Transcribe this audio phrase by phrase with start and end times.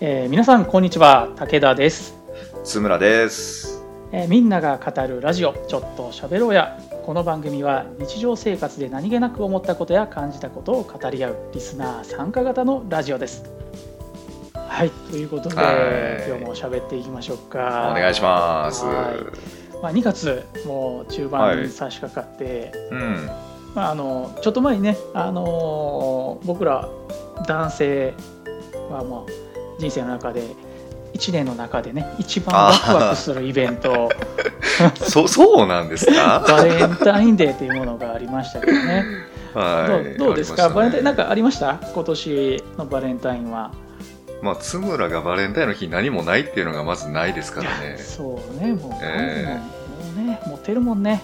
[0.00, 2.14] えー皆さんこんにちは武田です、
[2.62, 3.82] 津村です。
[4.12, 13.44] えーみんなが語るラジオちょっと喋ろうやこの番組は日常生活で何気なく思ったことや感じたことを語り合うリスナー参加型のラジオです
[14.54, 18.84] はいということではい今日も喋っていきましょうかお願いします。
[18.84, 23.30] はいまあ、2月もう中盤に差し掛かって、うん。
[23.74, 26.88] まあ、あのちょっと前にね、あのー僕ら
[27.46, 28.14] 男性
[28.90, 29.47] はもう
[29.78, 30.42] 人生の中で
[31.14, 34.10] 1年の中でね一番ワクワクするイベント
[34.96, 36.44] そそうなんですか？
[36.46, 39.04] バレンタインデーというものがありましたけどね、
[39.54, 40.18] はい。
[40.18, 41.78] どうですか、ねバレンタインなんかありました？
[41.94, 43.70] 今年のバレンタインは。
[44.42, 47.90] まあ津村がバレンタインの日何もないっていうのがまずないですかいらね。
[47.92, 49.58] やそうねもう,、え
[50.14, 51.20] もうねモテるもんね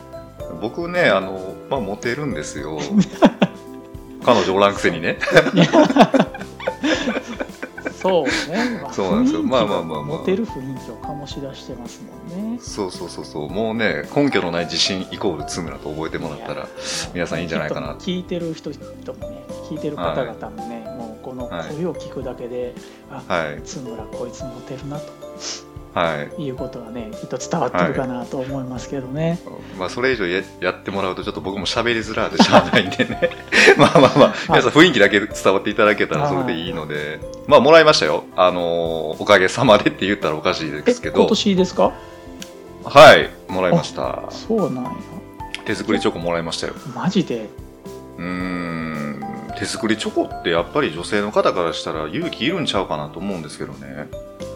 [0.61, 1.39] 僕ねあの
[1.71, 2.79] まあモテるんですよ。
[4.25, 5.19] 彼女おらんくせにね。
[8.05, 9.43] そうね、ま あそうなんですよ。
[9.43, 10.19] まあまあまあまあ。
[10.19, 12.59] モテる雰囲気を醸し出してますもんね。
[12.61, 13.49] そうそうそうそう。
[13.49, 16.69] もうね根拠のない自信イコール津村と覚えてもらったら。
[17.15, 17.95] 皆さんいいんじゃないかな。
[17.95, 18.77] 聞いてる人も
[19.31, 22.75] ね聞いてる方々もね、もうこの声を聞くだけで、
[23.11, 23.63] あはい。
[23.63, 25.11] 津村こいつモテるなと
[25.95, 26.43] はい。
[26.43, 29.39] いうことはねきっと伝わってるかなと思いますけどね、
[29.79, 33.31] まあそれ以上ややってもらうとちょっと僕も喋りづらいでしゃあないんでね。
[33.79, 37.21] まあまあまあ皆さん雰囲気だけ伝わっていただけたらそれでいいので。
[37.47, 38.25] まあもらいましたよ。
[38.37, 41.21] あのーおかげさまでって言ったらおかしいえですけど。
[41.21, 41.93] 今年ですか？
[42.85, 43.31] はい。
[43.49, 44.25] もらいました。
[44.31, 44.91] そうなんや。
[45.65, 46.75] 手作りチョコもらいましたよ。
[46.95, 47.49] マジで？
[48.19, 49.21] うーん。
[49.57, 54.09] 手作りチョコってやっぱり女性の方からしたら勇気いるんちゃうかなと思うんですけどね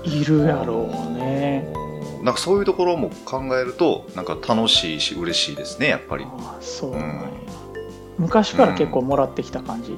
[0.05, 1.71] いるやろうね。
[1.75, 1.89] あのー
[2.25, 6.25] なんかそういうところも考えるとなんか楽しいし嬉しいですねやっぱり。
[6.25, 7.21] ああそうなんや、うん
[8.19, 9.93] 昔から結構もらってきた感じ、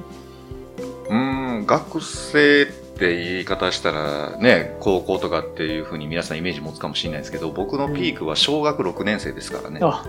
[1.09, 1.65] うーん。
[1.65, 2.65] 学生っ
[2.99, 10.05] て言い方したらね高校とかっていうふうに皆さんイメージ持つかもしれないですけど僕のピークは小学6年生ですからね、あ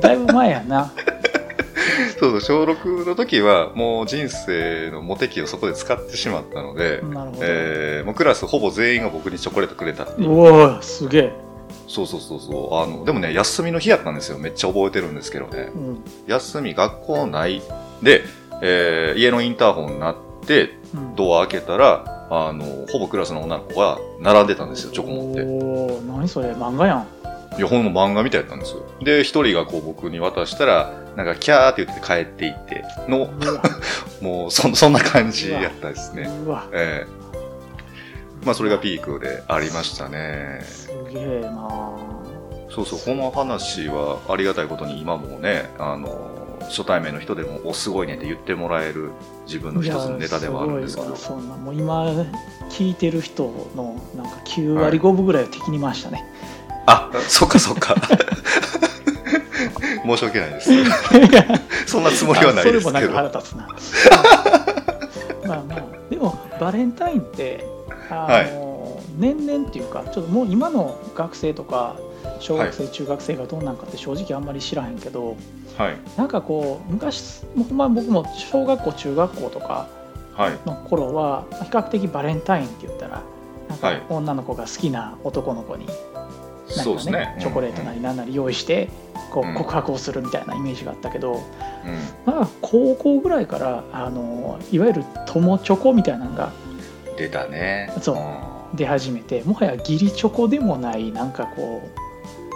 [0.00, 0.92] だいぶ前やな
[2.22, 10.28] そうそう小6の時はもう人生のモテ期をそこで使ってしまったので、なるほど、えーもうクラスほぼ全員が僕にチョコレートくれたっていう。
[10.28, 11.32] うおーすげえ、
[11.88, 12.76] そうそうそうそう。
[12.76, 14.38] あのでもね休みの日やったんですよ。
[14.38, 15.72] めっちゃ覚えてるんですけどね。
[15.74, 16.04] うん。
[16.28, 17.60] 休み学校ない。
[18.04, 18.22] で、
[18.62, 20.16] えー家のインターホンになっ
[20.46, 25.42] てうん、ドア開けたらあのほぼクラスの女の子が並んでたんですよチョコ持って。
[25.42, 27.21] おお何それ漫画やん
[27.58, 28.84] いやほんま漫画みたいやったんですよ。
[29.00, 33.28] で一人がこう僕に渡したらなんかキャーって言って帰っていっての
[34.20, 36.28] もうそそんな感じやったですね。
[36.72, 37.22] ええ。
[38.44, 40.60] まあそれがピークでありましたね。
[40.64, 41.68] すげえな
[42.70, 49.10] そうそうこの話はありがたいことに今もねあの初対面の人でも「おすごいね」って言ってもらえる
[49.46, 51.14] 自分の一つのネタではあるんですけど。
[51.14, 52.04] そんなもう今
[52.70, 53.44] 聞いてる人
[53.76, 56.24] のなんか9割5分ぐらいを敵に回したね、
[56.86, 57.94] あそっかそっか。
[60.04, 60.70] 申し訳ないです。
[61.86, 63.68] そんなつもりはないですあそれもなんけどか腹立つな。
[65.46, 65.82] まあまあ。
[66.10, 67.64] でもバレンタインって
[68.10, 71.96] あの、年々っていうかちょっともう今の学生とか
[72.40, 75.36] 小学生、中学生がどうなんかって正直あんまり知らへんけど
[75.78, 75.96] はい。
[76.16, 79.86] なんかこう昔ま僕も小学校中学校とか
[80.34, 80.58] はい。
[80.66, 83.22] の頃は比較的バレンタインって言ったら
[83.68, 84.02] なんかはい。
[84.08, 85.86] 女の子が好きな男の子に
[86.68, 88.88] なんかねそうですねチョコレートなりなんなり用意して
[89.32, 89.54] こうん。
[89.54, 91.40] う告白をするみたいなイメージがあったけど、うん。
[92.26, 96.52] まあ高校ぐらいからあのいわゆる友チョコみたいなのが
[97.16, 97.92] 出たね。
[98.00, 98.76] そうん。
[98.76, 101.82] 出始めてもはや義理チョコでもないなんかこ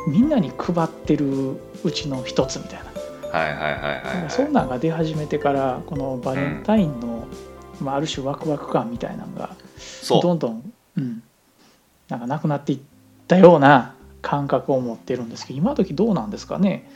[0.06, 2.86] うみんなに配ってるうちの一つみたいな。
[3.38, 7.26] はいはいはいそんなんが出始めてからこのバレンタインの、
[7.80, 9.50] まあ、ある種ワクワク感みたいなのが
[10.08, 11.22] どんどん、うん、
[12.08, 12.78] なんかなくなっていっ
[13.26, 13.95] たような
[14.26, 16.90] 感覚を持ってるんですけど今時どうなんですかね？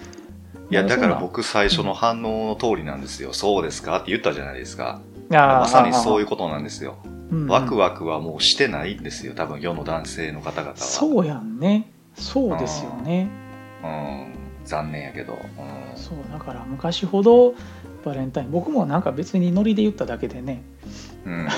[0.69, 3.99] いやだから僕最初の反応の通りなんですよ、そうですか？
[3.99, 5.01] って言ったじゃないですか。
[5.31, 6.97] まさにそういうこことなんですよ。
[7.05, 7.49] と、うんうん。
[7.49, 9.35] ワクワクはもうしてないんですよ。
[9.35, 10.77] 多分世の男性の方々は。
[10.77, 11.89] そうやんね。
[12.17, 13.29] そうですよね。
[13.85, 14.35] うん。
[14.65, 15.97] 残念やけど、うん。
[15.97, 17.55] そうだから昔ほど
[18.05, 20.63] バレンタイン僕もなんか別にノリで言っただけでね。
[21.25, 21.49] うん、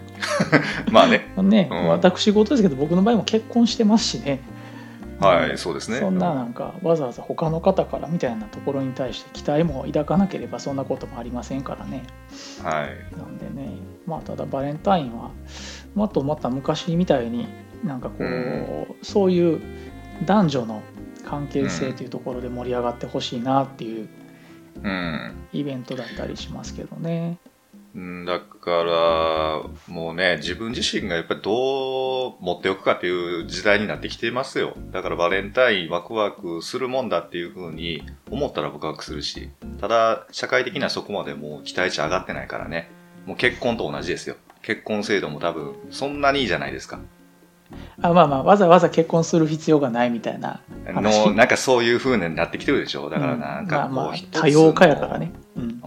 [0.90, 1.30] まあね。
[1.42, 1.88] ね、うん。
[1.88, 4.40] 私事ですけど僕の場合も結婚してますしね
[5.20, 5.98] はいそうですね。
[5.98, 12.04] そんななんかわざわざ他の方からみたいなところに対して期待も抱かなければそんなこともありませんからね。
[12.62, 13.16] はい。
[13.16, 13.76] なんでね
[14.06, 15.30] まあただバレンタインは
[15.94, 17.48] もっとまた昔みたいに
[17.84, 19.60] なんかこう、うそういう
[20.24, 20.82] 男女の
[21.24, 24.08] 関係性というところで盛り上がってほしいなっていう
[24.82, 25.34] うん。
[25.52, 27.38] イベントだったりしますけどね。
[27.98, 34.74] うんだから、もうね、自分自身がやっぱりどう持っておくかっていう時代になってきてますよ。
[34.92, 39.50] だからバレンタインワクワクするもんだっていうふうに思ったらワクワクするし、
[39.80, 42.88] ただ社会的にはそこまでもう期待値上がってないからね。
[43.26, 44.36] もう結婚と同じですよ。
[44.62, 47.00] 結婚制度も多分そんなにいいじゃないですか。
[48.00, 53.10] あまあまあわざわざ結婚する必要がないみたいな話の、なんかそういう風になってきてるでしょ。
[53.10, 55.80] だからなんかこう、うんまあまあ多様化やからね、うん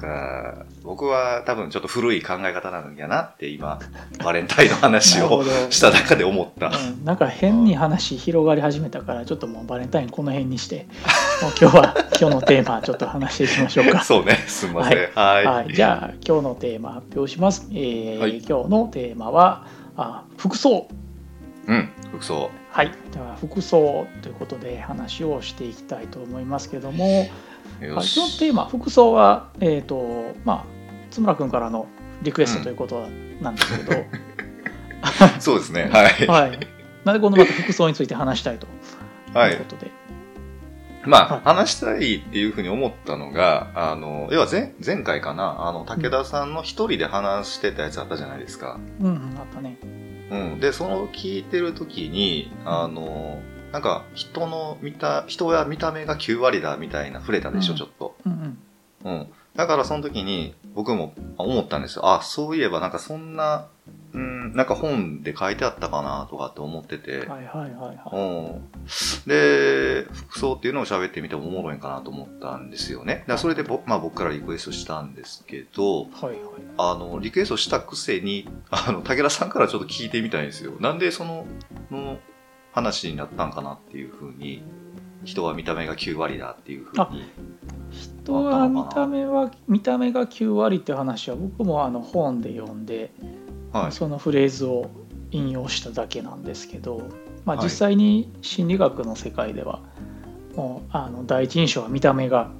[0.00, 3.78] か、僕は多分ちょっと古い考え方なんやなって今、
[4.24, 6.68] バレンタインの話を した中で思った。
[6.68, 7.04] うん。
[7.04, 10.86] なんか変に話広がり始めたからちょっともうバレンタインこの辺にして
[11.42, 14.00] もう今日は今日のテーマちょっと話していきましょうか。
[14.04, 14.98] そうね、すみません。
[15.14, 15.44] はい。
[15.44, 18.38] はい、じゃあ今日のテーマ発表します、えーはい。
[18.38, 20.88] 今日のテーマはあ服装。
[21.66, 22.50] うん、服装。
[22.70, 22.90] はい。
[23.12, 27.28] では服装ということで話をしていきたいと思いますけども、
[27.78, 30.64] はい、よし今日のテーマ服装はえっ、とまあ
[31.10, 31.86] 津村君からの
[32.22, 33.06] リクエストということ
[33.40, 34.04] なんですけど、
[35.40, 35.88] そうですね。
[35.92, 36.26] はい。
[36.26, 38.66] はいなんでこのまた服装について話したいと
[39.32, 39.64] はいいうこ。
[39.64, 39.90] とで、
[41.06, 48.78] まあ、話したいっていうふうに思ったのが、あの、要は前前回かな、あの、武田さんの一人で話してたやつあったじゃないですか。
[49.00, 49.78] うんうんあったね
[50.30, 50.60] うん。
[50.60, 53.40] で、その聞いてる時に、あの、
[53.72, 58.16] なんか、人の見た、人や見た目が9割だみたいな触れたでしょ、うんちょっと。
[58.26, 58.58] うんうん
[59.04, 59.26] うん。
[59.54, 62.08] だからその時に僕も思ったんですよ。
[62.08, 63.66] あ、そういえばなんかそんな、
[64.12, 67.18] うん、なんか本で書いてあったかなとかって思ってて。
[67.18, 68.68] はいはいはいはいうん。
[69.26, 73.14] で、服装っていうのを喋ってみてもおもろいんかなと思ったんですよね。
[73.14, 76.36] だからそれでぼ、まあ僕からリクエストしたんですけど、はいはい
[76.78, 80.72] あの、リクエストしたくせに、あの、武田さんからちょっと聞いてみたいんですよ。
[80.80, 81.46] なんでその、
[81.90, 82.18] の
[82.72, 84.62] 話になったんかなっていうふうに、
[85.24, 87.24] 人は見た目が9割だっていうふうに。
[87.90, 93.12] 人は見た目は見た目が9割っていう話は僕もあの本で読んで、
[93.72, 93.92] はい。
[93.92, 94.90] そのフレーズを
[95.30, 97.08] 引用しただけなんですけど、
[97.44, 99.80] まあ、はい実際に心理学の世界では
[100.56, 102.50] もうあの第一印象は見た目が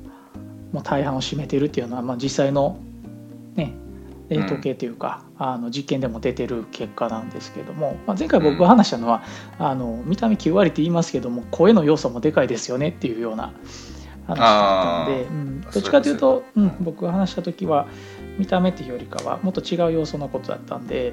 [0.73, 2.79] もう大半を占めているっていうのは、まあ、実際の、
[3.57, 3.90] ね、えー
[4.39, 9.23] 統計というか、あの実験でも出てる結果なんですけども、まあ、前回僕が話したのは、
[9.59, 13.53] あの見た目9割って言いますけども声の要素もでかいですよねっていうような
[14.27, 17.89] 話だったので、うん、どっちかというと、うん、僕が話した時は
[18.39, 21.13] 見た目っていうよりかはもっと違う要素のことだったんで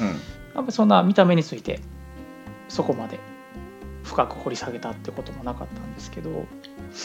[0.00, 0.06] うん。
[0.06, 0.16] やっ
[0.54, 1.80] ぱりそんな見た目について
[2.68, 3.18] そこまで
[4.04, 6.46] 深く掘り下げたってこともなかったんですけど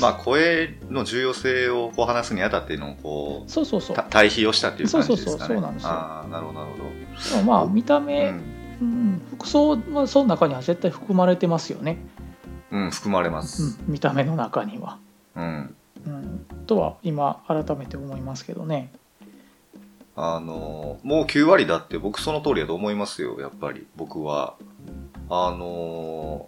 [0.01, 5.37] まあ、声の重要性をこう話すにあたってのこうそうそうそうた対比をしたっていう感じですかね。
[5.37, 6.83] そうそうそうそうなんですよああ、なるほど、なるほど。
[6.83, 8.41] でもまあ見たう目、ん、
[8.81, 11.97] うん服装はその中には絶対含まれてますよね、
[12.71, 13.63] うん、含まれまうす。
[13.63, 14.99] ん、見た目の中には、
[15.35, 15.75] うん。
[16.05, 18.91] うん、とは今改めて思いますけどね
[20.15, 24.55] あの、もう9割だって僕その通りだと思いますよ、やっぱり、僕は。
[25.29, 26.47] あの、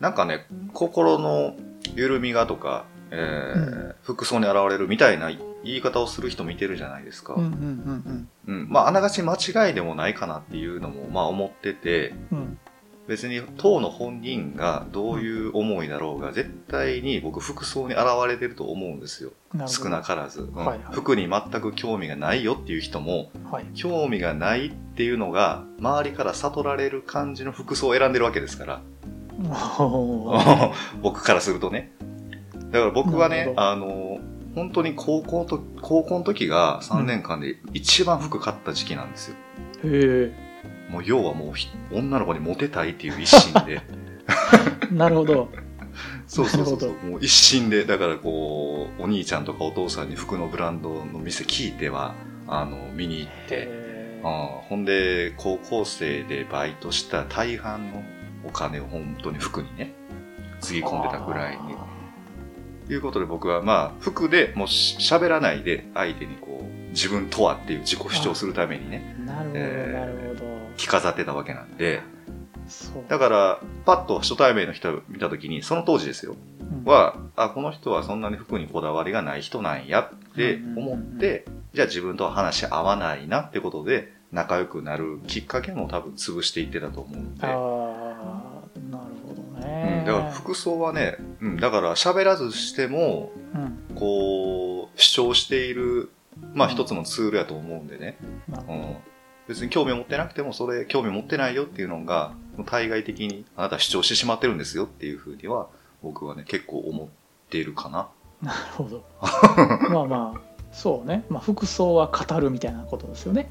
[0.00, 1.56] なんかね、心の
[1.94, 7.34] 緩みがとか、えー服装に現れるみたいな言い方をする人見てるじゃないですか。
[7.34, 8.68] うんうんうん。
[8.68, 12.38] まあ、あながち間違いでもないかなっていうのも、まあ思ってて、うん。
[12.38, 12.58] うん
[13.06, 19.32] 別に当の本人がどういう思いだろうが絶対に僕服装に現れてると思うんですよ。
[19.66, 20.54] 少なからず、うん。
[20.54, 20.78] はいはい。
[20.90, 23.66] 服に全く興味がないよっていう人もはい。
[23.74, 28.80] 興味がないっていうのが周りから悟られる感じの服装を選んでるわけですから
[31.02, 31.92] 僕からするとね。
[32.70, 34.18] だから僕はねあの
[34.54, 39.36] 本当に高校と高校の時が3年間で一番服買った時期なんですよ、
[39.84, 40.32] へ
[40.90, 43.82] もう要はもうひ女の子にモテたいっていう一心で。
[44.90, 45.48] え なるほど。
[46.26, 46.96] そうそうそうそなう。
[47.10, 52.14] もう一心で、だからこう、お兄ちゃんとかお父さんに服のブランドの店聞いては、
[52.48, 58.02] あの、見に行って、へーあほんで、高校生でバイトした大半の
[58.46, 59.92] お金を本当に服にね、
[60.60, 61.74] つぎ込んでたぐらいに。
[62.86, 70.54] ということで僕はまあ、服でもうし喋らないで相手にこう、自分とはっていう自己主張するためにね、なるほど、えーなるほど。
[70.76, 72.02] 着飾ってたわけなんで、
[73.08, 76.36] だから、パッと初対面の人を見たときに、その当時ですよ。
[76.60, 76.90] うん。
[76.90, 87.46] は、あ、この人はそんなに服にこだわりがない人なんやって思って、じゃあ自分とは話し合わないなってことで、仲良くなるきっかけも多分潰していってたと思うんで。
[89.84, 96.10] うね、ん、だから服装はね、うん、だから喋らずしても、うんこう、主張している、
[96.52, 98.18] まあ一つのツールやと思うんでね。
[98.68, 98.96] うん。
[99.48, 102.32] 別に興味を持ってなくても、それ興味持ってないよっていうのが、
[102.66, 105.68] 対外的にあなた主張してしまってるんですよっていうふうには、
[106.02, 107.08] 僕はね、結構思っ
[107.50, 108.08] ているかな。
[108.42, 109.04] なるほど
[109.90, 113.48] まあまあそうね、まあ、服装は語るみたいなことですよね。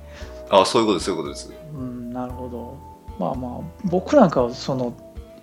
[0.50, 1.54] あそういうことですそういうことです。
[1.74, 2.78] うん、なるほど。
[3.18, 4.94] まあまあ、僕なんかはその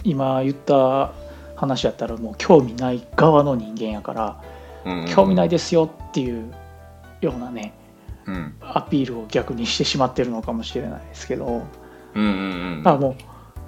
[0.04, 1.12] 今言った
[1.56, 4.42] 話やったらもう興味ない側の人間やから、
[4.84, 5.00] うん。
[5.00, 6.52] うん興味ないですよっていう
[7.20, 7.74] ようなね、
[8.26, 8.54] うん。
[8.60, 11.46] アピールを逆にしてしまってるのかもしれないですけど、
[12.14, 13.14] うんうんうんだからもう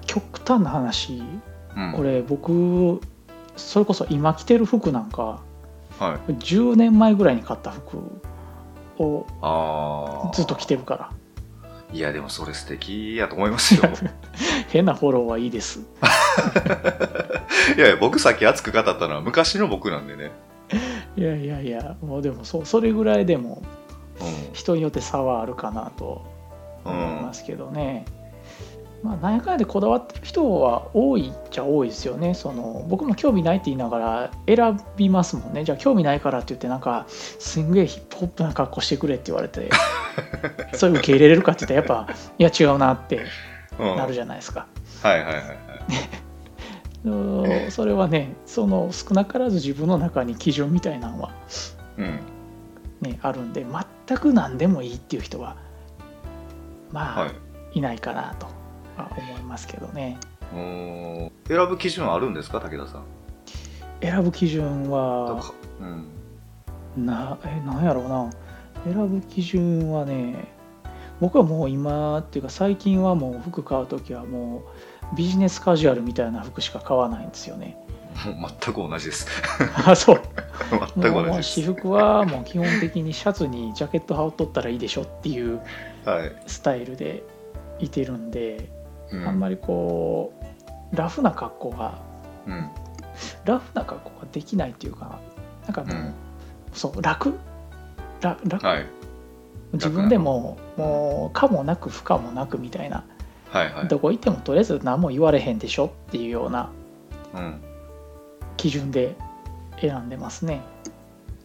[0.05, 1.21] 極端な話、
[1.75, 1.93] うん。
[1.93, 3.01] これ僕、
[3.55, 5.41] それこそ今着てる服なんか、
[5.99, 6.33] はい。
[6.33, 7.99] 10年前ぐらいに買った服
[8.97, 9.25] を
[10.33, 11.11] ずっと着てるから。
[11.93, 13.83] いやでもそれ素敵やと思いますよ
[14.69, 15.79] 変なフォローはいいです。
[17.77, 20.31] いやいや僕さっき熱く語ったのは昔の僕なんでね
[21.15, 23.61] いやいやいや、もうでもそそれぐらいでも
[24.19, 24.23] う
[24.53, 26.25] 人によって差はあるかなと
[26.85, 28.05] ん思いますけどね。
[29.03, 32.33] まあ、なんやかんやでこだわってる人は多いっちゃ多いですよね。
[32.33, 35.65] その僕も興味ないって言いながら選びますもんね。
[35.65, 39.69] じゃあ興味ないからって言ってなんかすんげえヒップホップな格好してくれって言われて
[40.73, 43.25] それ受け入れれるかって言ったらやっぱいや違うなって
[43.77, 44.67] うんなるじゃないですか。
[45.01, 45.45] はいはいはいはい
[47.05, 51.31] うんそれはねその少なからず自分の中に基準みたいなのは
[51.97, 52.19] うん
[53.01, 53.65] ね、あるんで
[54.07, 55.57] 全く何でもいいっていう人は
[56.91, 57.27] まあ、は
[57.73, 58.47] いい、ないかなと
[58.97, 60.17] は思いますけどね。
[61.47, 62.59] 選ぶ基準あるんですか？
[62.59, 63.03] 武田さん。
[64.01, 65.41] 選ぶ基準は
[65.79, 67.05] うん。
[67.05, 68.29] なえなんやろうな。
[68.83, 70.47] 選ぶ基準はね
[71.19, 74.63] 僕はもう今っていうか最近はもう服買う時はも
[75.13, 77.77] うビジネスカジュアルみたいな服しか買わないんですよね。
[78.25, 79.27] もう全く同じです。
[79.87, 80.21] あそう。
[80.95, 81.61] 全く同じです。
[81.61, 85.61] 私服はもう基本的にシャツにジャケット羽織っとったらいいでしょっていう
[86.05, 87.23] はい、スタイルで
[87.79, 88.57] いてるんで。
[88.57, 88.72] うん
[89.25, 90.33] あんまりこ
[90.91, 91.99] うラフな格好が
[92.47, 92.69] うん。
[93.45, 95.19] ラフな格好ができないっていうか
[95.65, 96.13] なんかもう、うん。
[96.73, 97.33] そう楽？
[98.21, 98.85] ら楽、はい。
[99.73, 103.03] 自分でももう可もなく不可もなくみたいな、
[103.49, 103.87] はいはい。
[103.87, 106.69] どこ行ってもとりあえず何も言われへんでしょっていうような
[107.33, 107.61] うん。
[108.57, 109.15] 基準で
[109.79, 110.61] 選んでますね。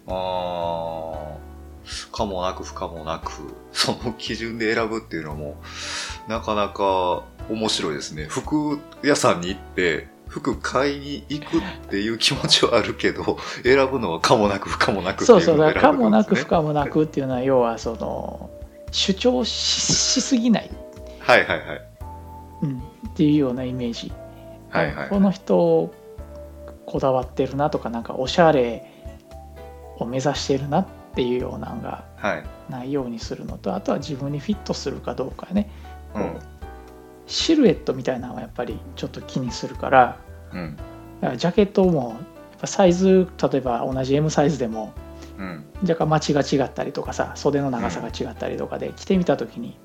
[0.07, 1.49] あー。
[2.13, 3.33] かもなく不可もなく
[3.73, 5.57] その基準で選ぶっていうのも
[6.29, 8.27] なかなか面白いですね。
[8.27, 18.51] 服屋さんに行って服買いに行くっていう気持ちはあるけど選ぶのはかもなく不可もなくっていそうそうだう可もなく不可もなくっていうのは要はその
[18.91, 20.71] 主張ししすぎない、
[21.21, 21.83] はいはいはい。
[22.63, 22.83] うん、っ
[23.15, 24.13] ていうようなイメージ。
[24.71, 25.93] はいはいこの人
[26.85, 28.91] こだわってるなとかなんかおしゃれ
[29.99, 32.45] を目指してるなっていうようなのがはい。
[32.71, 35.71] ないようにするのとあとは自分にフィットするかどうかね、
[36.15, 36.39] うん
[37.29, 40.19] シルエットみたいなのはやっぱりちょっと気にするから
[40.53, 40.77] うん。
[41.21, 44.93] だからジャケットもやっぱサイズ例えば同じ M サイズでも
[45.39, 45.65] うん。
[45.83, 49.79] 若干マチが違ったりとかさ袖の長さが違ったりとかで着てみた時に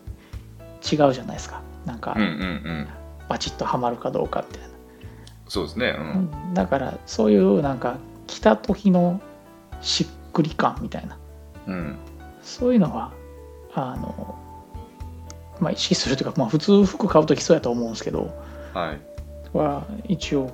[0.89, 1.61] 違うじゃないですか。
[1.85, 2.87] なんかうんうんうん。
[3.29, 4.73] バチッとはまるかどうかみたいな。
[5.47, 5.95] そうですね。
[5.97, 6.51] ううん。
[6.51, 7.97] んだからそういうなんか
[8.27, 9.21] 着た時の
[9.81, 11.17] しっくり感みたいな。
[11.67, 11.97] うん。
[12.41, 13.11] そういうのは
[13.73, 14.39] あの
[15.59, 18.33] まあ意識するというか、まあ、普通服買う時そうやと思うんですけど
[18.73, 19.57] はい。
[19.57, 20.51] は一応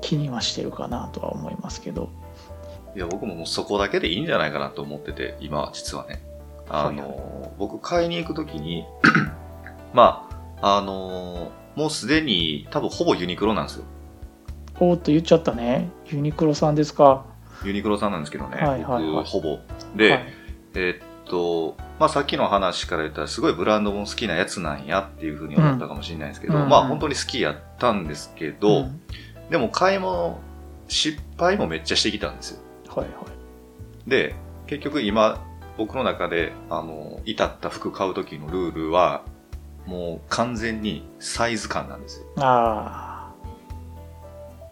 [0.00, 2.10] 気にはしてるかなとは思いますけど。
[2.94, 6.22] いや、僕ももうそこだけでいいんじゃないかなと思ってて、今、実はね。
[6.68, 7.50] あの、はい。
[7.58, 8.84] 僕買いに行くときに、
[9.92, 10.28] ま
[10.60, 13.84] あ、あの、もうすでに多分ほぼユニクロなんですよ。
[14.78, 15.88] おーっと言っちゃったね。
[16.06, 17.24] ユニクロさんですか。
[17.64, 19.04] ユニクロさんなんですけどね、はいはいはい。
[19.10, 19.58] 僕ほぼ。
[19.96, 20.24] で、はい。
[20.74, 29.00] えっと、まあさっきの話から言ったらすごいブランドも好きなやつなんやっていうふうに思ったかもしれないですけど、うんまあ本当に好きやったんですけど、うん
[29.50, 30.40] でも買い物、
[30.88, 32.60] 失敗もめっちゃしてきたんですよ。
[32.88, 34.34] はいはいで、
[34.66, 35.42] 結局今、
[35.76, 39.22] 僕の中で、あの、至った服買う時のルールは、
[39.86, 42.26] もう完全にサイズ感なんですよ。
[42.38, 43.32] あ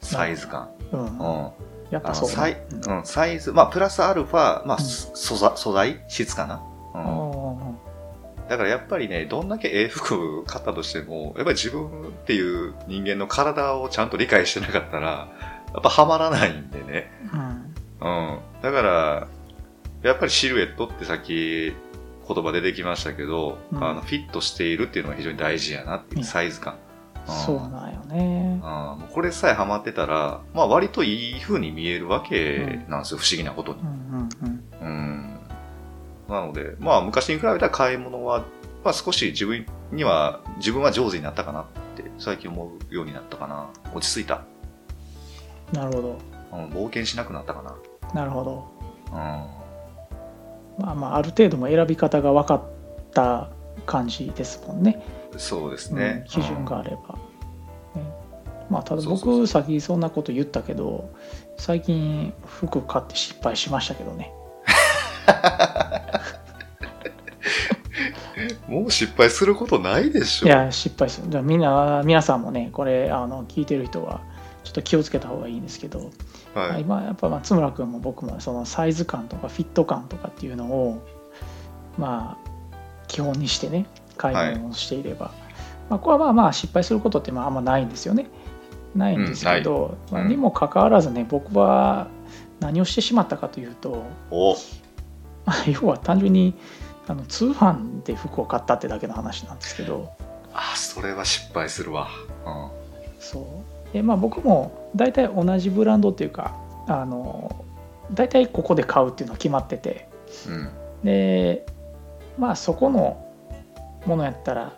[0.01, 0.71] サイズ感。
[0.93, 1.51] あうんうん。
[1.93, 2.57] やっぱそうサイ
[2.87, 6.63] うんうん、サイズ、まあ、プラスアルファ、まあ、うん素材、素材質かな。
[6.95, 7.05] あうん。
[7.69, 7.75] ー
[8.49, 15.29] だからやっぱりね、どんだけええ服買ったとしても、やっぱり自分っていう人間の体をちゃんと理解してなかったら、
[15.75, 17.11] やっぱハマらないんでね。
[17.33, 18.39] うんうん。
[18.63, 19.29] だから、
[20.03, 21.73] やっぱりシルエットってさっき
[22.27, 26.75] 言葉出てきましたけど、うんあのフィットしているっていうのが非常に大事やなっていううんサイズ感。
[27.27, 33.85] そうなんよねうこれさえハマってたら、まあ割といい風に見えるわけなんですよ、不思議なことにう。
[33.85, 35.39] んうんうんうん。
[36.29, 38.45] なので、まあ昔に比べたら買い物は、
[38.85, 41.65] まあ少し自分には、自分は上手になったかなっ
[41.97, 43.69] て最近思うようになったかな。
[43.95, 44.43] 落ち着いた。
[45.73, 46.19] なるほど
[46.53, 47.77] うん、冒険しなくなったかな。
[48.15, 48.69] なるほど
[49.11, 49.15] うん。
[50.79, 52.63] まあまあある程度も選び方が分かっ
[53.15, 53.51] た
[53.87, 55.03] 感じですもんね。
[55.39, 57.15] そうですね、うん基準があれば。
[57.95, 58.03] ね
[58.71, 61.13] まあただ僕先そんなこと言ったけど
[61.59, 64.33] 最近服買って失敗しましたけどね。
[68.67, 70.47] もう失敗することないでしょ。
[70.47, 71.27] いや失敗する。
[71.27, 74.21] だからみんな皆さんもねこれあの聞いてる人は
[74.65, 76.11] ちょっと気をつけた方がいいんですけど、
[76.55, 81.07] はい、今やっぱ松村君も僕もそのサイズ感とかフィット感とかっていうのを
[81.99, 82.51] まあ
[83.09, 85.33] 基本にしてね買い物をしていれば、
[85.89, 88.27] まあ、これはまあまあ失敗することってまああんまないんですよね。
[88.95, 92.09] ないんですけど、うんまあにもかかわらずね僕は
[92.61, 94.55] 何をしてしまったかというと、お。
[95.45, 96.55] まあ、要は単純に
[97.09, 100.13] あの通販で服を買ったってだけの話なんですけど。
[100.55, 102.09] あそれは失敗するわ、
[102.47, 102.71] うん、
[103.19, 103.41] そ
[103.91, 103.93] う。
[103.93, 106.55] でまあ僕も大体同じブランドっていうか
[106.87, 107.65] あの
[108.13, 110.09] 大体ここで買うっていうのは決まってて。
[110.47, 110.71] うん。
[111.05, 111.67] で
[112.39, 113.22] まあそこの
[114.07, 114.73] ものやったら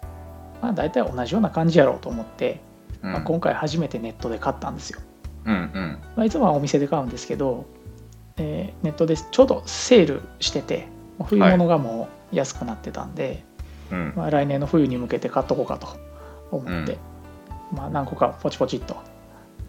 [0.62, 2.61] まあ大体同じような感じやろうと思って、
[3.02, 3.12] うん。
[3.12, 5.00] まあ、今回初めてネットで買ったんですよ、
[5.45, 5.99] うんうん。
[6.16, 7.66] まあ、いつもはお店で買うんですけど、
[8.37, 10.88] えーネットでちょうどセールしてて
[11.25, 13.45] 冬物がもう安くなってたんで、
[13.90, 14.12] うん。
[14.16, 15.88] まあ、来年の冬に向けて買っとこうかと
[16.50, 16.99] 思って、
[17.73, 19.04] まあ、何個かポチポチっとはい。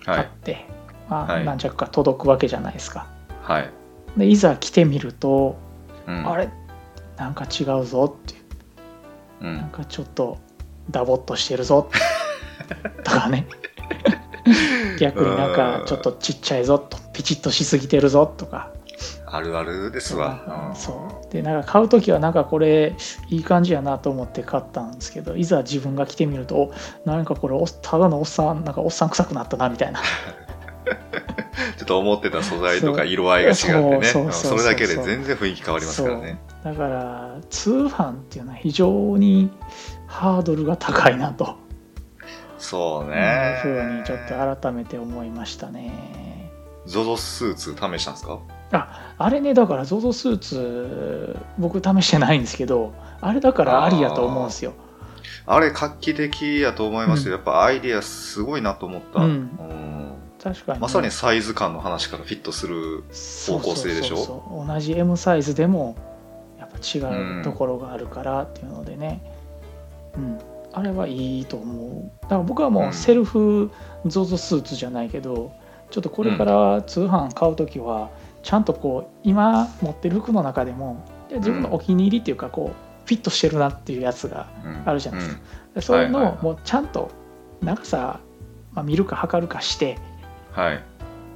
[0.06, 0.66] 買って、
[1.10, 1.46] まあ、はい。
[1.46, 3.08] 何着か届くわけじゃないですか。
[3.42, 3.70] はい、
[4.18, 5.56] でいざ来てみると、
[6.08, 6.50] うん、あれ？
[7.18, 8.45] なんか違うぞっていう
[9.42, 9.58] うん。
[9.58, 10.38] なんかちょっと
[10.90, 11.90] ダボっとしてるぞ。
[13.04, 13.48] とかね。
[15.00, 18.26] 逆になんかちょっとちっちゃいぞとピチッとしすぎてるぞ。
[18.26, 18.72] とか。
[19.28, 20.76] あるあるですわ、うん。
[20.76, 21.34] そう。
[21.36, 22.96] でなんか買う時はなんかこれ
[23.30, 26.74] いい感じやなと思って買ったんですけどいざ自分が着てみるとお
[27.04, 30.00] なんかこれおただのおっさんなんかおっさん臭くなったなみたいな
[31.86, 34.32] ちょっと思ってた素材とか色合いが違ってね。
[34.32, 36.40] それだけで全然雰囲気変わりますからね。
[36.64, 39.52] だから通販っていうのは非常に
[40.08, 41.58] ハードルが高いなと。
[42.58, 46.52] そういうねふうにちょっと改めて思いましたね。
[46.88, 48.40] ZOZO スーツ試したんですか？
[49.18, 54.74] あれねだから ZOZO スーツ僕試してないんですけどあれだからありやと思うんですよ。
[55.46, 57.38] あれ画期的やと思いますよ、うん。
[57.38, 59.30] やっぱアイディアすごいなと思った、うん。
[59.30, 60.05] うん
[60.46, 60.78] 確かに。
[60.78, 64.16] ね、まさにサイズ感の話からフィットするそう方向性でしょ？
[64.18, 64.68] そうそうそう。
[64.68, 65.96] 同じ M サイズでも
[66.60, 69.22] やっぱ違うところがあるからっていうのでね、
[70.16, 70.40] うん。
[70.72, 72.22] あれはいいと思う。
[72.24, 73.72] だから僕はもうセルフ
[74.06, 75.54] ZOZO スーツじゃないけど
[75.90, 78.10] ちょっとこれから通販買う時は
[78.44, 84.84] ちゃんとこう今持ってる服の中でもで自分のお気に入りっていうかこうフィットしてるなっていうやつがうん。
[84.86, 85.22] あるじゃない
[85.76, 85.98] ですか。
[86.00, 87.10] ういうのはいはいをもうちゃんと
[87.62, 88.20] 長さ、
[88.74, 90.15] まあ、見るか測るかしてうん
[90.56, 90.84] はい。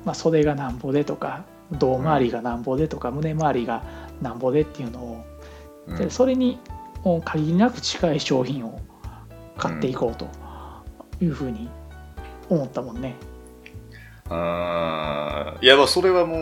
[0.06, 3.84] まあ、袖がなんぼでとか胴回りがなんぼでとか、胸回りが
[4.22, 5.26] なんぼでっていうのを、
[5.88, 5.98] うん。
[5.98, 6.58] でそれに
[7.04, 8.80] もう限りなく近い商品を
[9.58, 10.28] 買っていこうと
[11.22, 11.70] いうふうに
[12.50, 13.16] 思ったもんね。
[14.30, 15.66] あー。
[15.66, 16.40] いやまあそれはもう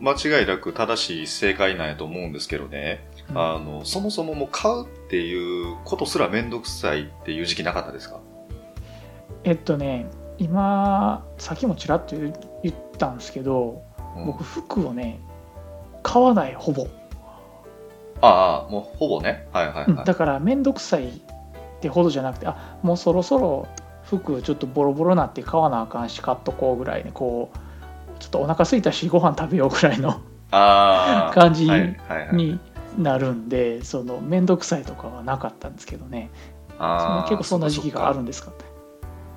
[0.00, 3.38] 間違いなく正しい正解なんやと思うんですけどね、うん。
[3.38, 8.20] あのそもそももう買うっていうことすら面倒くさいっていう時期なかったですか？
[9.44, 10.06] えっとね
[10.42, 13.84] 今さっきもちらっと言言ったんですけど
[14.16, 14.26] うん。
[14.26, 15.20] 僕服をね
[16.02, 16.88] 買わないほぼ、
[18.20, 19.46] ああもうほぼね。
[19.52, 21.12] はいはいはい、うんだから面倒くさいっ
[21.80, 23.68] てほどじゃなくてあもうそろそろ
[24.02, 31.86] 服ちょっとボロボロなって買わなあかんし買っとこうぐらいねこうちょっとお腹空いたしご飯食べようぐらいの 感じはいは
[32.18, 32.36] いはい。
[32.36, 32.58] に
[32.98, 36.30] なるんでその面倒くさいとかはなかったんですけどね。
[37.28, 38.50] 結構そんな時期があるんですか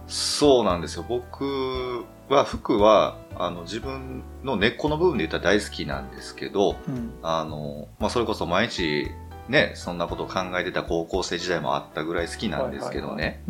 [0.08, 1.06] そうなんですよ。
[1.08, 7.14] 僕は服はあの自分の根っこの部分で言ったら大好きなんですけどうん。
[7.22, 9.12] あの、まあ、それこそ毎日
[9.50, 13.44] ねそんなことを考えてた高校生時代もあったぐらい好きなんですけどね、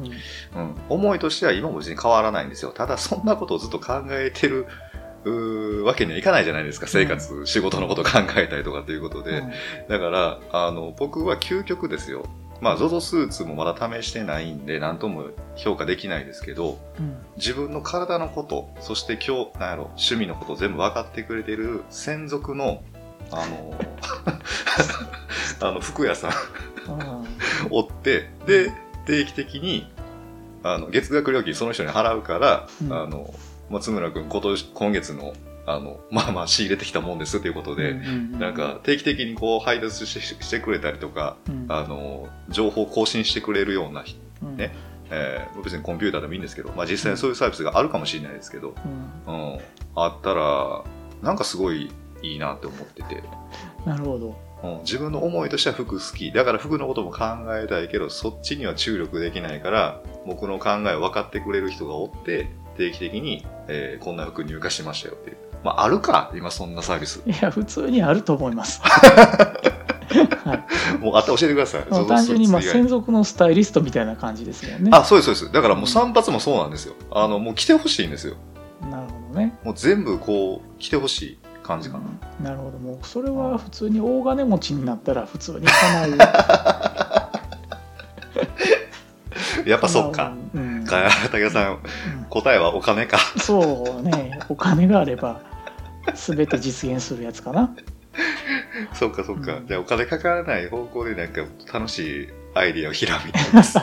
[0.56, 2.72] うん、思いとしては今も別に変わらないんですよ。
[2.72, 4.66] ただそんなことをずっと考えてる
[5.84, 6.88] わけにはいかないじゃないですか。
[6.88, 9.52] 生活、仕事のことを考えたりとかということで、うん。
[9.90, 12.26] だからあの僕は究極ですよ
[12.62, 17.16] まあ ZOZO スーツもまだ試してないんで何とも評価できないですけどうん。
[17.38, 22.82] 自分の体のことそして今日なんやろ趣味のこと全部分かってくれてる専属の
[23.32, 23.76] あの
[25.68, 26.32] あの服屋さん。
[26.32, 27.28] うん。
[27.72, 28.72] 追ってで
[29.06, 29.92] 定期的に
[30.64, 32.94] あの月額料金その人に払うから、うん。
[32.94, 33.34] あの
[33.70, 35.34] 松村君今年今月の
[35.68, 41.66] あのまあまあ仕入れてきたもんですということで、うんなんか定期的にこう配達ししてくれたりとかうん。
[41.70, 44.04] あの情報更新してくれるような、
[44.44, 44.58] うん。
[44.58, 44.74] ね
[45.10, 48.76] えー別にコンピューターでもいいんですけど、まあ、実際にそういうサービスがあるかもしれないですけど、
[49.28, 49.54] うん。
[49.54, 49.60] うん、
[49.96, 50.84] あったら
[51.22, 51.90] なんかすごい
[52.22, 53.24] いいなって思ってて、
[53.86, 54.38] なるほど。
[54.64, 56.32] うん、自分の思いとしては服好き。
[56.32, 57.24] だから服のことも考
[57.56, 65.38] えたいけど、そっちには注力できないから、僕の考えを分かってくれる人がおって、定期的に、えーこんな服入荷しましたよっていう。
[65.66, 67.24] まあ、あるか今そんなサービス。
[67.26, 68.80] いや、普通にあると思います。
[68.86, 70.60] はい、
[71.00, 71.84] もうあったら教えてください。
[72.08, 74.92] 単純にまあ専属のスタイリストみたいな感じですよね。
[74.94, 75.52] あ、そうです、そうです。
[75.52, 76.94] だからもう散髪もそうなんですよ。
[77.10, 78.36] あの、もう来てほしいんですよ。
[78.92, 79.58] なるほどね。
[79.64, 82.04] もう全部こう、来てほしい感じかな。
[82.40, 82.78] うんなるほど。
[82.78, 86.18] もうそれは普通に大金持ちになったら普通に叶う。
[89.66, 90.32] やっぱそっか。
[90.54, 90.86] うん。
[90.86, 91.80] か武田さん、うん
[92.30, 93.18] 答えはお金か。
[93.38, 94.40] そうね。
[94.50, 95.40] お金があれば
[96.14, 97.76] 全て実現するやつかな。
[98.94, 99.58] そっかそっか。
[99.58, 103.80] うんじゃあお金かからない方向でなんか楽しいアイディアをひらめいてます。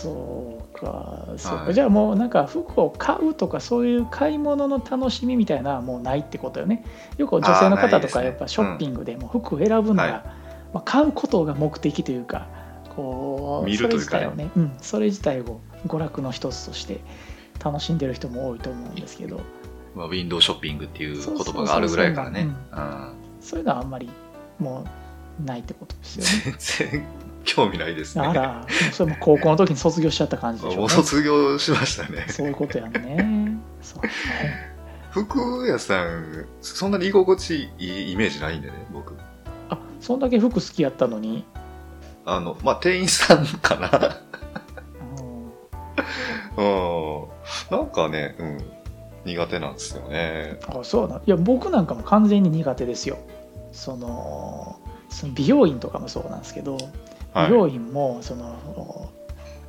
[0.00, 1.28] そうか。
[1.36, 1.64] そうか。
[1.64, 6.84] はいじゃあもうなんか服を買うとかそういう買い物の楽しみみたいなのはもうないってことよね。
[7.18, 10.12] よく女性の方とかやっぱショッピングでも服を選ぶのが、はい
[10.72, 12.46] まあ、買うことが目的というか
[12.94, 17.00] こう見るというかねね、うん、それ自体を娯楽の一つとして
[17.62, 19.40] 楽しんでる人も多いと思うんですけど
[19.94, 22.48] まあ、ウィンドウショッピングっていう言葉があるぐらいからね。
[23.40, 24.08] そういうのはあんまり
[24.58, 24.84] も
[25.40, 26.58] うないってことですよね。
[26.58, 27.06] 全然
[27.44, 28.24] 興味ないですね。
[28.24, 30.80] あら、それも高校の時に卒業しちゃった感じでしょうね。
[30.80, 32.26] もう卒業しましたね。
[32.28, 33.58] そういうことやんね。
[33.82, 34.10] そうね。
[35.10, 39.14] 服屋さん、そんなに居心地いいイメージないんでね、僕。
[39.70, 41.44] あそんだけ服好きやったのに、
[42.24, 44.20] あの、まあ、店員さんかな。
[46.56, 47.39] うんうん。
[47.70, 48.58] なんかね、うん。
[49.24, 50.58] 苦手なんですよね。
[50.66, 53.18] あそうないや僕なんかも完全に苦手ですよ
[53.72, 56.74] そのその美容院とかもそうなんですけど、
[57.32, 59.10] はい美容院もその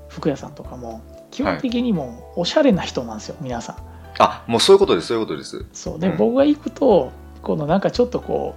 [0.10, 3.76] 服屋さんとかも基本的にもうおしゃれな人なんですよ皆さん
[4.18, 5.66] あ、もうそういうことです、そういうことです。
[5.72, 7.12] そうで、うん僕が行くと
[7.44, 8.56] このなんかちょっとこ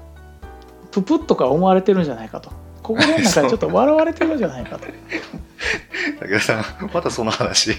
[0.85, 2.51] うププッとか思われてるんじゃないかと
[2.83, 4.93] 心の中でちょっと笑われてるんじゃないかとい
[6.21, 7.77] 武田さん、またその話。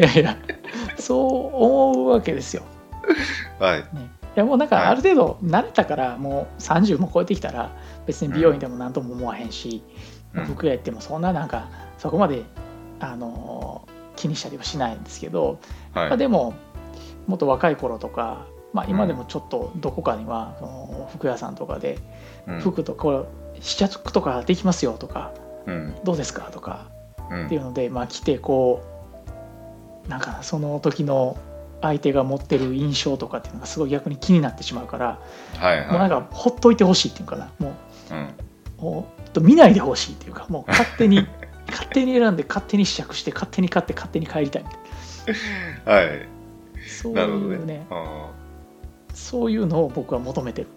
[0.00, 0.36] やいや
[0.98, 2.62] そう思うわけですよ。
[3.58, 3.80] はい。
[3.80, 3.84] い
[4.34, 4.86] やもうなんかはい。
[4.86, 7.76] ある程度慣れたからもう30も超えてきたら
[8.06, 9.82] 別に美容院でも何とも思わへんし、
[10.34, 10.44] うん。
[10.44, 12.42] 服屋行ってもそんななんかそこまで、
[13.00, 15.58] あのー気にしたりはしないんですけど、
[15.94, 16.08] はい。
[16.08, 16.54] まあ、でも
[17.26, 21.98] もっと若い頃とか、まあ、今でもちょっとどこかには、その服屋さんとかで
[22.46, 22.60] うん。
[22.60, 25.32] 服とこれ試着とかできますよとか
[25.66, 25.94] うん。
[26.04, 26.90] どうですかとか
[27.30, 27.46] うん。
[27.46, 28.91] っていうので、まあ、来てこう
[30.08, 31.36] なんかなその時の
[31.80, 35.18] 相手が持ってる印象とかっていうのがすごい逆に気になってしまうから、
[35.56, 37.68] はいもうなんはかほっといてほしいっていうかなも
[38.10, 38.12] い。
[38.12, 38.18] うん。
[38.78, 41.26] うもうと見ないでほしいっていうかもう勝手に
[41.70, 44.68] 勝手に選んで勝手に試着して勝手に買って勝手に帰りたいみ
[45.86, 46.18] たいはい。
[46.18, 46.24] な
[46.88, 47.14] そう。
[47.18, 48.22] いうねうん
[49.14, 50.68] そういうのを僕は求めてる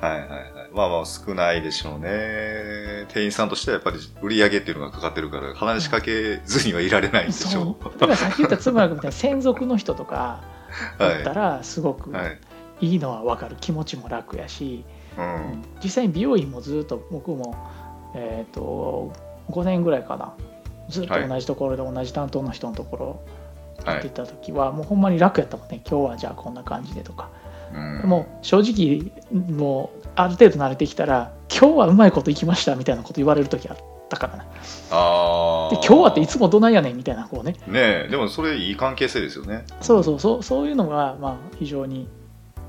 [0.00, 0.40] はいはいはい。
[0.76, 3.06] まあまあ少ないでしょうね。
[3.08, 10.44] 店員さんとしてはやっぱり売り上げっていうのがかかってるから、話しかけずにはいられないんでしそょうだからさっき言ったつむら君みたいに専属の人とか。
[10.98, 12.38] だったらすごくはい。
[12.82, 14.84] いいのは分かる気持ちも楽やし、
[15.16, 15.64] うん。
[15.82, 17.56] 実際に美容院もずっと僕も、
[18.14, 19.12] えー、と
[19.48, 20.34] 5年ぐらいかな
[20.90, 23.20] ずっと同じところで同じ担当の人のところ
[23.86, 24.14] やってはい。
[24.14, 27.30] た時は、もうほんまに楽やったもんね今日はじゃあこんな感じでとか、
[27.74, 33.76] うんでも正直もうある程度慣れてきたら今日はうまいこといきましたみたいなこと言われる時あっ
[34.08, 34.44] たからな
[34.90, 35.70] ああ。
[35.70, 39.64] で今日はっていつもどないやねんみたいなこうねねえ、でもそれいい関係性ですよね。
[39.80, 42.08] そうそうそうそういうのがまあ非常に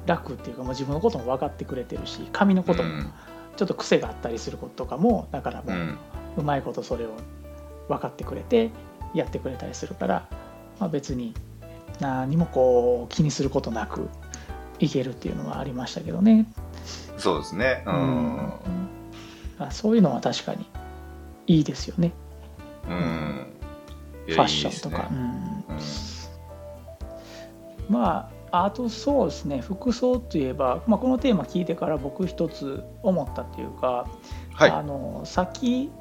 [0.06, 3.12] 楽っていうか、まあ、自分のことも分かってくれてるし髪のこともうん
[3.58, 5.98] ちょっと癖があったりすることとかもだからもう、うん。
[6.38, 7.10] うまいことそれを
[7.90, 8.70] 分かってくれて
[9.14, 10.28] やってくれたりするから、
[10.80, 11.34] まあ、別に
[12.00, 14.08] 何もこう気にすることなく
[14.80, 16.46] いけるっていうのはありましたけどね、
[17.18, 17.84] そうですね。
[17.86, 17.90] う。
[17.90, 18.54] うんん
[19.60, 20.66] あそういうのは確かに
[21.48, 22.14] いいですよね
[22.88, 23.48] うん。
[24.28, 25.64] ファッションとか、うん
[27.90, 34.08] まああとそうですね服装といえば、まあ、このテーマ聞いてから僕一つ思ったっていうか、
[34.52, 34.72] うんはい。
[34.72, 35.92] あの先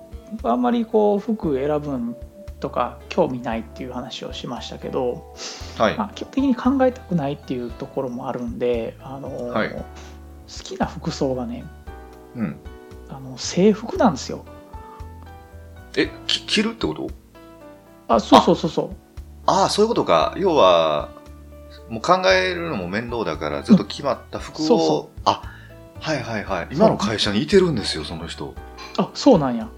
[0.42, 2.16] あんまりこう服選ぶん
[2.58, 5.34] とか興味ないっていう話をしましたけど、
[5.76, 5.96] はい。
[5.96, 9.84] まあ、基本的に考えたくないっていうところもあるんであの、はい
[10.46, 11.64] 好きな服装がね
[12.34, 12.56] うん。
[13.08, 14.44] あの制服なんですよ
[15.96, 17.08] え、き着るってこと？
[18.08, 18.90] あそうそうそうそう
[19.46, 20.34] ああ、そういうことか。
[20.36, 21.08] 要は、
[21.88, 25.42] もう考えるのも面倒だから、ずっと決まった服を、そうそあ、
[26.00, 26.68] はいはいはい。
[26.72, 28.54] 今の会社にいてるんですよ、その人。
[28.98, 29.68] あそうなんや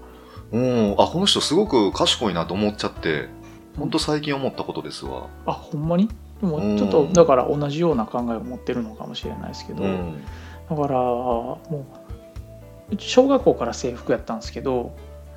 [0.51, 0.91] うん。
[0.93, 3.29] あ、この人すごく賢いなと思っちゃって、
[3.77, 5.27] ほんと最近思ったことですわ。
[5.45, 6.09] あほんまに？
[6.41, 10.23] でもちょっとだから同じような考えを持ってるのかもしれないですけど、うん
[10.69, 14.95] だからもううち小学校から制服やったんですけど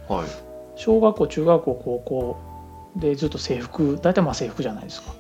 [0.08, 0.26] はい。
[0.76, 2.36] 小学校中学校高校
[2.96, 5.14] でずっと制服大体まあ制服じゃないですか。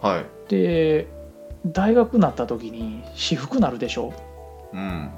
[0.00, 0.24] はい。
[0.48, 1.08] で
[1.66, 4.12] 大学になった時に私服なるでしょ。
[4.72, 5.10] うん。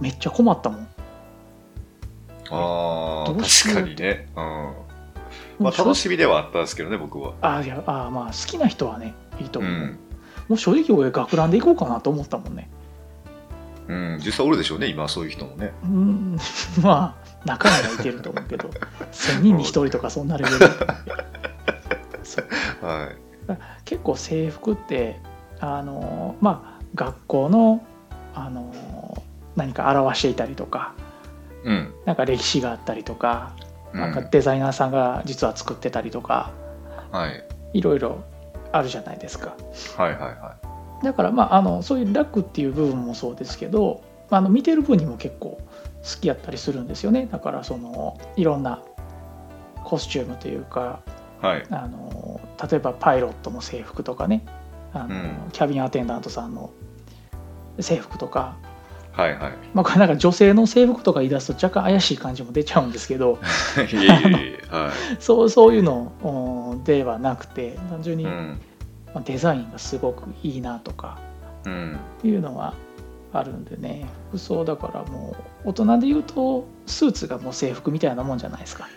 [0.00, 0.88] めっちゃ困ったもん。
[2.50, 4.28] ああ確かにね。
[4.36, 4.42] うん。
[4.44, 4.86] も
[5.58, 7.34] まあ楽しみではあったんですけどね僕は。
[7.40, 9.98] あいやあまあ好きな人はねいいと思う、うん。
[10.48, 12.70] もう正直俺学ランで行こうかなと思ったもんね
[13.88, 15.72] うん実際おるでしょうね今そういう人もね。
[15.84, 16.36] うん。
[16.82, 18.68] まあ中にはいてると思うけど
[19.12, 20.56] 1000人に1人とかそんなレベル。
[22.82, 23.16] はい。
[23.84, 25.20] 結構制服って
[25.60, 27.84] あのまあ学校の
[28.34, 29.22] あの
[29.54, 30.94] 何か表していたりとか
[31.64, 31.94] うん。
[32.04, 33.52] なんか歴史があったりとか、
[33.92, 34.00] うん。
[34.00, 36.50] なんかデザイナーさんが実は作ってたりとか
[37.12, 37.44] はい。
[37.72, 38.24] いろいろ
[38.72, 39.54] あるじゃないですか。
[39.96, 40.56] はいはいは
[41.02, 45.60] だからまああのそういう楽っていう部分もそうですけどあの見てる分にも結構
[46.02, 47.28] 好きやったりするんですよね。
[47.30, 48.82] だからそのいろんな
[49.84, 51.00] コスチュームというか
[51.42, 51.66] いはい。
[51.70, 54.44] あの例えばパイロットの制服とかね。
[54.92, 55.50] あの、うん。
[55.52, 56.70] キャビンアテンダントさんの
[57.80, 58.56] 制服とか、
[59.12, 59.52] はいはい。
[59.72, 63.38] まあ、これなんか女性の制服とか言い出すと若干怪しい感じも出ちゃうんですけど。
[64.70, 65.16] はい。
[65.20, 68.26] そうそういうのおではなくて単純に、
[69.24, 71.18] デザインがすごくいいなとか
[71.64, 71.98] うん。
[72.24, 72.74] いうのは
[73.32, 74.06] あるんでね。
[74.30, 78.88] 服装だからもう大人で言うとスーツがもう制服みたいなもんじゃないですか。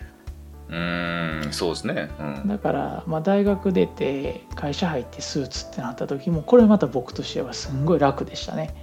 [0.69, 2.09] うーんそうですね。
[2.19, 2.47] うん。
[2.47, 8.73] だから、まあ、大学出て会社入ってスーツってなった時もこれまた僕としてはすんごい楽でしたね。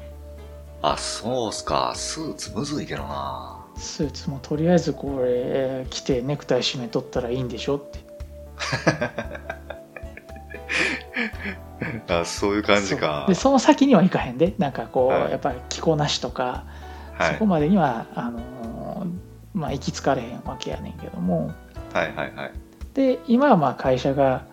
[0.82, 1.92] あそうっすか。
[1.94, 3.64] スーツむずいけどな。
[3.76, 7.98] スーツもとりあえずこれ着てネクタイ締めとったらいいんでしょって
[12.08, 13.24] あそういう感じか。
[13.26, 13.34] そう。
[13.34, 14.54] でその先にはいかへんで。
[14.58, 15.30] なんかこう、はい。
[15.30, 16.64] やっぱり着こなしとか、
[17.14, 17.32] はい。
[17.34, 18.46] そこまでにはあのー
[19.56, 21.52] まあ行き着かれへんわけやねんけども。
[21.92, 22.52] はいはいはい。
[22.94, 24.44] で今はまあ会社が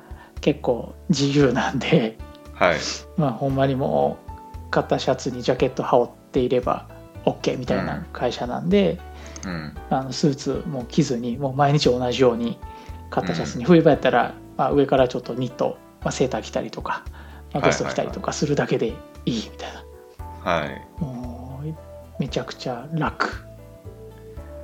[0.41, 2.17] 結構自由なんで
[2.53, 2.77] はい。
[3.17, 6.87] まあほんまにもう買ったシャツにジャケット羽織っていれば
[7.25, 8.99] OK みたいな会社なんで、
[9.45, 9.75] うん。
[9.89, 12.57] あのスーツも着ずにもう毎日同じように
[13.09, 17.03] 買ったシャツに、冬場やったら、まあ、上からちょっとニット、まあ、セーター着たりとか、
[17.53, 18.87] まあ、ベスト着たりとかするだけで
[19.25, 19.73] いいみたい
[20.43, 20.87] な、はい。
[20.99, 21.73] もう
[22.19, 23.45] めちゃくちゃ楽、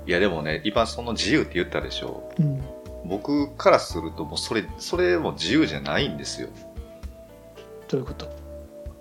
[0.05, 2.41] いやでもね今その自由って言ったでしょう。
[2.41, 2.63] ん、
[3.05, 6.49] 僕からするともうそれそれも自由じゃないんですよ。
[7.87, 8.27] どういうこと、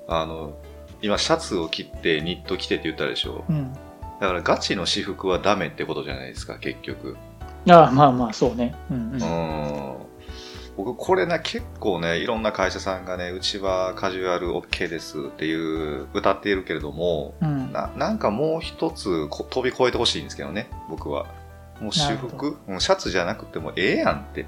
[0.06, 0.56] あの
[1.00, 3.72] 今シャツを切ってニット着てって言ったでしょうん、
[4.20, 7.16] だからガチの私服はダメってことじゃないですか結局。
[7.70, 8.74] ああまあまあそうね。
[8.90, 9.22] うんうん。
[9.22, 10.07] うん
[10.78, 17.72] 僕これね結構ねいろんな会社さんがねうちはカジュアル OK ですっていう歌っているけれどもうん。
[17.72, 21.26] ななんかもう一つこ飛び越えてほしいんですけどね僕は。
[21.80, 24.46] もう私服うんシャツじゃなくてもええやんって。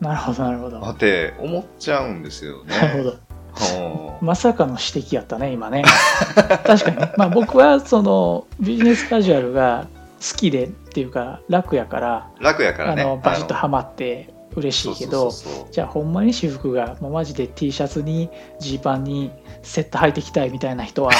[0.00, 0.80] なるほどなるほど。
[0.80, 2.76] だって思っちゃうんですよね。
[2.76, 4.18] なるほど。
[4.20, 4.26] うん。
[4.26, 5.82] まさかの指摘やったね今ね。
[6.66, 6.96] 確かに。
[6.98, 9.86] ね、まあ、僕はそのビジネスカジュアルが
[10.20, 12.28] 好きでっていうか楽やから。
[12.38, 13.02] 楽やからね。
[13.02, 15.32] あのバシッとあはまって嬉しのいけど
[15.70, 19.30] じゃあほんまに私服がもうマジで T シャツにジーパンに
[19.62, 21.12] セット履いてきたいみたいな人は、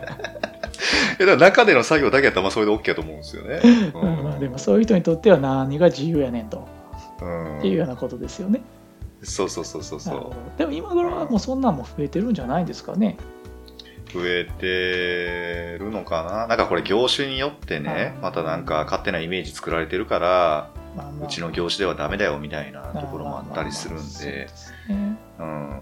[1.18, 3.60] えだ中での作業だけやったらまあそれで OK だと思うんですよね、
[3.94, 6.66] うんまあでもそういう人にとっては何が自由やねんと、
[7.20, 7.58] うん。
[7.58, 8.60] っていうようなことですよね。
[9.22, 10.14] そうそうそうそうそう。
[10.14, 10.34] ど。
[10.56, 13.16] でも今頃はもうそんなんも増えてるんじゃないですかね。
[14.12, 16.46] 増えてるのかな？
[16.48, 21.28] なんかこれ業種によってねうんまたなんか勝手なイメージ作られてるからまあまあ。
[21.28, 25.80] うちの業種ではダメだよみたいなところもあったりするんですねうん。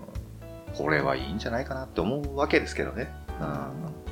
[0.76, 3.08] これはいいんじゃないかなって思うわけですけどね、
[3.40, 3.46] うん。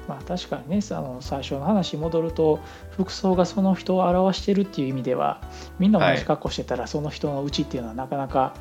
[0.08, 5.40] まあ確かにねあの最初の話に戻ると服装がその人を表してるっていう意味では
[5.78, 8.54] みんな同じ格好してたらその人のうちっていうのはなかなか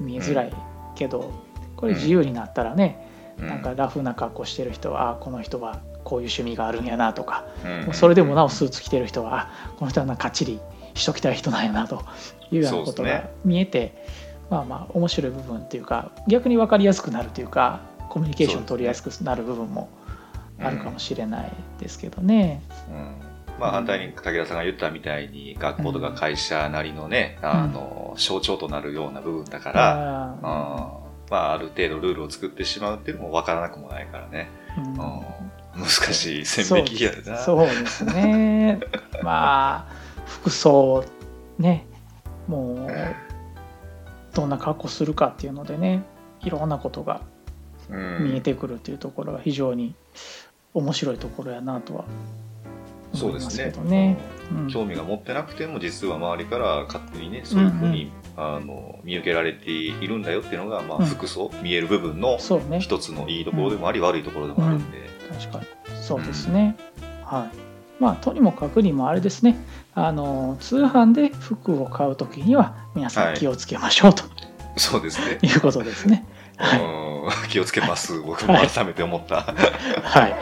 [0.00, 0.52] 見えづらい
[0.94, 1.32] けど、
[1.76, 3.46] これ自由になったらね、うん。
[3.46, 7.46] なんかラフな格好してる人はあこの人はこういう趣味があるんやなとか、
[7.86, 7.94] うん。
[7.94, 10.60] それでもなおスーツ着てる人はあこの人はなかっちり
[10.94, 12.04] しときたい人なんやなと
[12.50, 14.04] いうようなことが見えて、
[14.50, 19.88] まあまあ面白い部分っていうか逆に分かりやすくなるというかコミュニケーション取りやすくなる部分も
[20.60, 22.62] あるかもしれないですけどね。
[22.88, 23.14] うん。
[23.60, 30.40] まあ、反対に武田さんが言ったみたいに学校とか会社なりのね、あの象徴となるような部分だから、あうん。
[31.30, 34.92] まあ、ある程度ルールを作ってしまうっていうのも分からなくもないからね、ーうん。
[34.92, 35.84] うん。
[35.84, 37.38] 難しい線引きやでな。
[37.38, 38.80] そうですね。
[39.22, 39.97] まあ
[40.28, 41.04] 服装
[41.58, 41.86] ね
[42.46, 46.04] もうどんな格好するかっていうのでね
[46.40, 47.22] いろんなことが
[48.20, 49.94] 見えてくるというところが非常に
[50.74, 52.04] 面白いところやなとは
[53.14, 54.18] そうですね、ね
[54.52, 62.38] うん、興味が持ってなくても実は周りから勝手にねそういうふうに、んうん、あの見受けられているんだよっていうのが、まあ、服装、見える部分の
[62.78, 64.98] 一つのいいところでもあり、悪いところでもあるんで、
[65.30, 65.66] 確かに。
[66.02, 66.76] そうですね、
[67.24, 67.67] はい
[68.00, 69.56] まあ、とにもかくにもあれですね、
[69.94, 74.24] あの通販で服を買うときには、皆さん気をつけましょう、と。
[74.76, 75.38] そうですね。
[75.42, 76.24] いうことですね。
[76.56, 76.76] は
[77.46, 79.42] い、気をつけます、僕も改めて思った。
[80.02, 80.34] はい、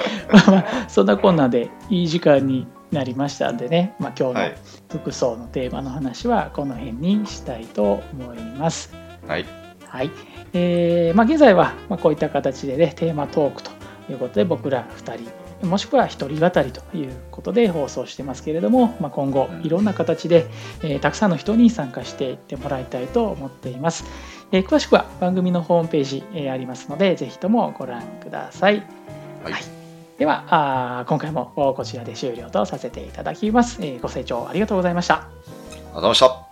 [0.48, 8.94] まあ、そんなこんなでいい時間になりましたんでね、まあ、今日の服装のテーマの話はこの辺にしたいと思います。
[9.26, 9.44] はい。
[9.88, 10.10] はい。
[10.52, 13.70] えーまあ、現在はまあこういった形でね、テーマトークと
[14.10, 20.46] いうことで、僕ら2人もしくは一人語りということで放送してますけれども、まあ、今後いろんな形で、
[20.82, 24.04] えー、たくさんの人に参加していってもらいたいと思っています。
[24.52, 28.76] えー、詳しくは番組のホームページ、えー、ありますので、ぜひともご覧ください。
[29.42, 29.62] はい、はい、
[30.18, 30.44] では
[31.00, 33.78] あ、今回もこちらで終了とさせていただきます。
[33.80, 35.14] えー、ご清聴ありがとうございました。
[35.14, 35.28] あ
[35.70, 36.45] りがとうございました。